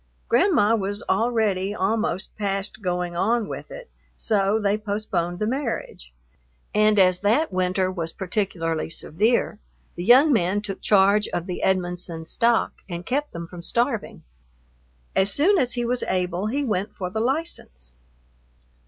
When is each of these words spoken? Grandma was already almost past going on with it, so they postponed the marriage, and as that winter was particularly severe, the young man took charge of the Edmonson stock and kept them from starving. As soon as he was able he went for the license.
Grandma 0.27 0.75
was 0.75 1.03
already 1.07 1.75
almost 1.75 2.35
past 2.35 2.81
going 2.81 3.15
on 3.15 3.47
with 3.47 3.69
it, 3.69 3.87
so 4.15 4.59
they 4.59 4.75
postponed 4.75 5.37
the 5.37 5.45
marriage, 5.45 6.11
and 6.73 6.97
as 6.97 7.19
that 7.21 7.53
winter 7.53 7.91
was 7.91 8.11
particularly 8.11 8.89
severe, 8.89 9.59
the 9.93 10.03
young 10.03 10.33
man 10.33 10.59
took 10.59 10.81
charge 10.81 11.27
of 11.27 11.45
the 11.45 11.61
Edmonson 11.63 12.25
stock 12.25 12.81
and 12.89 13.05
kept 13.05 13.31
them 13.31 13.45
from 13.45 13.61
starving. 13.61 14.23
As 15.15 15.31
soon 15.31 15.59
as 15.59 15.73
he 15.73 15.85
was 15.85 16.01
able 16.07 16.47
he 16.47 16.63
went 16.63 16.95
for 16.95 17.11
the 17.11 17.19
license. 17.19 17.93